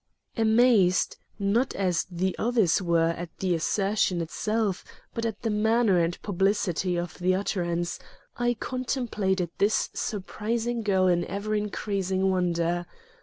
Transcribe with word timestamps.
Amazed, 0.35 1.15
not 1.37 1.75
as 1.75 2.07
others 2.39 2.81
were, 2.81 3.09
at 3.11 3.29
the 3.37 3.53
assertion 3.53 4.19
itself, 4.19 4.83
but 5.13 5.27
at 5.27 5.43
the 5.43 5.51
manner 5.51 5.99
and 5.99 6.19
publicity 6.23 6.97
of 6.97 7.19
the 7.19 7.35
utterance, 7.35 7.99
I 8.35 8.55
contemplated 8.55 9.51
this 9.59 9.91
surprising 9.93 10.81
girl 10.81 11.05
in 11.07 11.23
ever 11.25 11.53
increasing 11.53 12.31
wonder. 12.31 12.87